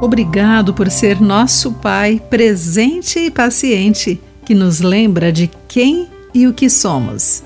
[0.00, 6.52] Obrigado por ser nosso Pai presente e paciente, que nos lembra de quem e o
[6.52, 7.42] que somos.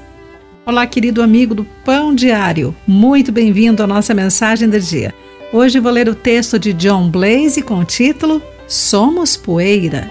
[0.66, 5.14] Olá, querido amigo do Pão Diário, muito bem-vindo à nossa mensagem do dia.
[5.52, 10.10] Hoje vou ler o texto de John Blaze com o título Somos Poeira.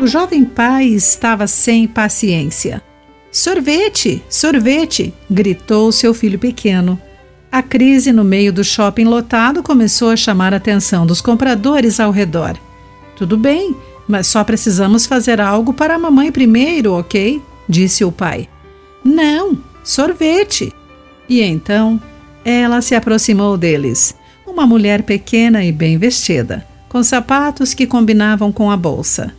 [0.00, 2.82] O jovem pai estava sem paciência.
[3.30, 5.12] Sorvete, sorvete!
[5.30, 6.98] gritou seu filho pequeno.
[7.52, 12.10] A crise no meio do shopping lotado começou a chamar a atenção dos compradores ao
[12.10, 12.56] redor.
[13.14, 13.76] Tudo bem,
[14.08, 17.42] mas só precisamos fazer algo para a mamãe primeiro, ok?
[17.68, 18.48] disse o pai.
[19.04, 20.72] Não, sorvete.
[21.28, 22.00] E então
[22.42, 24.14] ela se aproximou deles.
[24.46, 29.30] Uma mulher pequena e bem vestida, com sapatos que combinavam com a bolsa.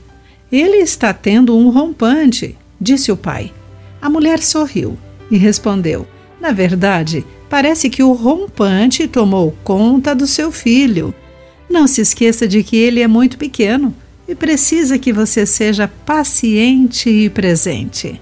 [0.52, 3.52] Ele está tendo um rompante, disse o pai.
[4.00, 5.00] A mulher sorriu
[5.32, 6.08] e respondeu:
[6.40, 11.14] Na verdade, Parece que o rompante tomou conta do seu filho.
[11.70, 13.94] Não se esqueça de que ele é muito pequeno
[14.28, 18.20] e precisa que você seja paciente e presente.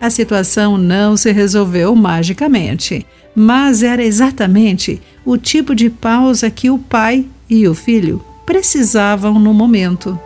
[0.00, 3.04] A situação não se resolveu magicamente,
[3.34, 9.52] mas era exatamente o tipo de pausa que o pai e o filho precisavam no
[9.52, 10.16] momento.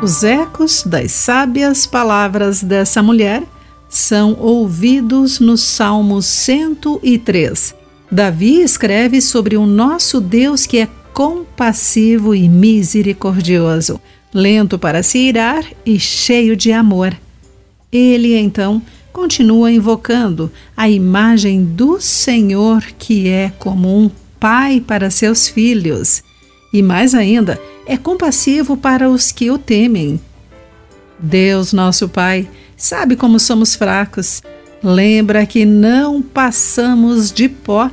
[0.00, 3.42] Os ecos das sábias palavras dessa mulher
[3.88, 7.74] são ouvidos no Salmo 103.
[8.10, 14.00] Davi escreve sobre o nosso Deus que é compassivo e misericordioso,
[14.32, 17.16] lento para se irar e cheio de amor.
[17.90, 25.48] Ele então continua invocando a imagem do Senhor que é como um pai para seus
[25.48, 26.22] filhos.
[26.72, 30.20] E mais ainda, é compassivo para os que o temem.
[31.18, 32.48] Deus, nosso Pai,
[32.78, 34.42] sabe como somos fracos.
[34.82, 37.90] Lembra que não passamos de pó.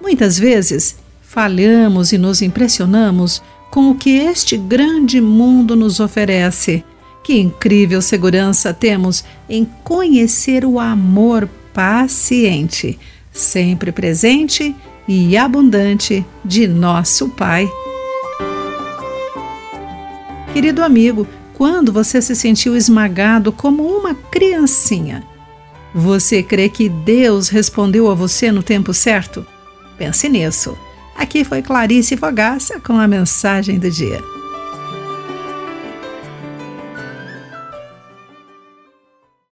[0.00, 6.84] Muitas vezes falhamos e nos impressionamos com o que este grande mundo nos oferece.
[7.24, 12.98] Que incrível segurança temos em conhecer o amor paciente,
[13.32, 14.74] sempre presente
[15.08, 17.68] e abundante de nosso Pai.
[20.52, 21.26] Querido amigo,
[21.62, 25.22] quando você se sentiu esmagado como uma criancinha?
[25.94, 29.46] Você crê que Deus respondeu a você no tempo certo?
[29.96, 30.76] Pense nisso.
[31.14, 34.20] Aqui foi Clarice Fogaça com a mensagem do dia.